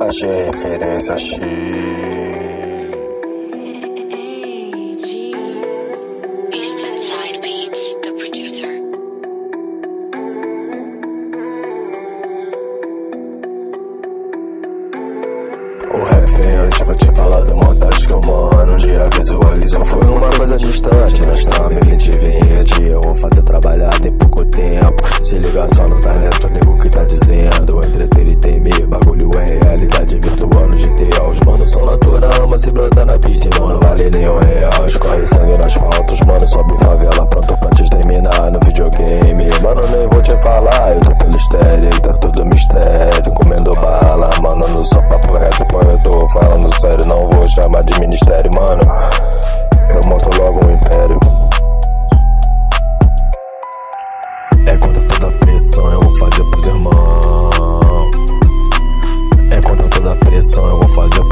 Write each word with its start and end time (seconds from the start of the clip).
Achei 0.00 0.44
referência 0.46 1.14
rap 16.04 16.46
antes 16.56 16.80
vou 16.80 16.94
te 16.96 17.12
falar 17.12 17.44
da 17.44 17.54
montagem 17.54 18.06
que 18.06 18.12
eu 18.12 18.20
mano 18.26 18.72
Um 18.74 18.76
dia 18.78 19.08
visualizou, 19.14 19.86
foi 19.86 20.04
uma 20.06 20.30
coisa 20.30 20.56
distante 20.56 21.26
Nós 21.26 21.38
estamos 21.38 21.73
te 40.24 40.42
falar, 40.42 40.94
eu 40.94 41.00
tô 41.00 41.14
pelo 41.16 41.36
estéreo 41.36 42.00
Tá 42.00 42.14
tudo 42.14 42.44
mistério, 42.46 43.32
comendo 43.34 43.70
bala 43.72 44.30
Mano, 44.42 44.66
no 44.68 44.84
só 44.84 45.00
papo 45.02 45.34
reto, 45.34 45.64
pô, 45.66 45.80
eu 45.80 46.02
tô 46.02 46.26
falando 46.28 46.80
sério 46.80 47.06
Não 47.06 47.26
vou 47.28 47.46
chamar 47.46 47.84
de 47.84 48.00
ministério, 48.00 48.50
mano. 48.54 48.82
Eu 49.90 50.08
monto 50.08 50.28
logo 50.40 50.66
um 50.66 50.72
império. 50.72 51.18
É 54.66 54.76
contra 54.78 55.02
toda 55.08 55.32
pressão, 55.38 55.92
eu 55.92 56.00
vou 56.00 56.18
fazer 56.18 56.44
pros 56.50 56.66
irmãos 56.66 58.10
É 59.50 59.60
contra 59.60 59.88
toda 59.88 60.16
pressão, 60.16 60.64
eu 60.66 60.80
vou 60.80 60.88
fazer 60.88 61.23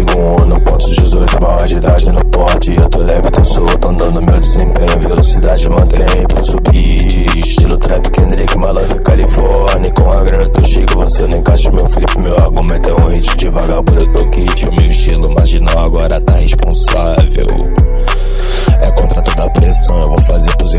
Sigo 0.00 0.12
ponto 0.12 0.46
não 0.46 0.60
posso 0.60 0.88
18 0.88 1.38
barras 1.40 1.68
de 1.68 2.12
no 2.12 2.24
porte 2.30 2.74
Eu 2.74 2.88
tô 2.88 2.98
leve, 3.00 3.30
tô 3.30 3.44
solto, 3.44 3.88
andando 3.88 4.22
meu 4.22 4.40
desempenho 4.40 5.00
Velocidade 5.00 5.68
mantém 5.68 6.26
pra 6.26 6.44
subir. 6.44 7.38
Estilo 7.38 7.76
trap, 7.76 8.10
Kendrick, 8.10 8.56
Malaga, 8.56 8.94
Califórnia 9.00 9.92
Com 9.92 10.10
a 10.10 10.22
grana 10.22 10.48
do 10.48 10.66
Chico, 10.66 10.94
você 10.94 11.26
não 11.26 11.36
encaixa 11.36 11.70
meu 11.70 11.86
flip. 11.86 12.18
Meu 12.18 12.34
argumento 12.34 12.88
é 12.88 12.94
um 12.94 13.08
hit 13.08 13.36
de 13.36 13.48
vagabundo 13.50 14.12
tô 14.12 14.26
kit. 14.30 14.68
O 14.68 14.74
meu 14.74 14.86
estilo 14.86 15.34
marginal 15.34 15.84
agora 15.84 16.20
tá 16.20 16.36
responsável. 16.36 17.46
É 18.80 18.90
contra 18.92 19.20
toda 19.22 19.50
pressão, 19.50 20.00
eu 20.00 20.08
vou 20.08 20.20
fazer 20.20 20.56
pros 20.56 20.74